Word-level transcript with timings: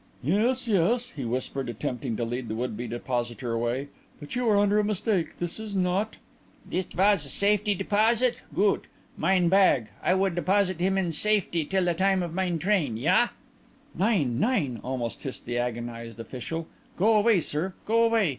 "Yes, 0.23 0.67
yes," 0.67 1.11
he 1.11 1.25
whispered, 1.25 1.69
attempting 1.69 2.15
to 2.17 2.25
lead 2.25 2.47
the 2.47 2.55
would 2.55 2.75
be 2.75 2.87
depositor 2.87 3.51
away, 3.53 3.89
"but 4.19 4.35
you 4.35 4.49
are 4.49 4.57
under 4.57 4.79
a 4.79 4.83
mistake. 4.83 5.37
This 5.37 5.59
is 5.59 5.75
not" 5.75 6.15
"It 6.71 6.95
was 6.95 7.23
a 7.23 7.29
safety 7.29 7.75
deposit? 7.75 8.41
Goot. 8.55 8.87
Mine 9.15 9.47
bag 9.47 9.89
I 10.01 10.15
would 10.15 10.33
deposit 10.33 10.79
him 10.79 10.97
in 10.97 11.11
safety 11.11 11.65
till 11.65 11.85
the 11.85 11.93
time 11.93 12.23
of 12.23 12.33
mine 12.33 12.57
train. 12.57 12.97
Ja?" 12.97 13.27
"Nein, 13.93 14.39
nein!" 14.39 14.79
almost 14.83 15.21
hissed 15.21 15.45
the 15.45 15.59
agonized 15.59 16.19
official. 16.19 16.67
"Go 16.97 17.13
away, 17.15 17.39
sir, 17.39 17.75
go 17.85 18.03
away! 18.03 18.29